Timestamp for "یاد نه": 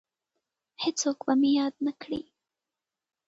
1.59-1.93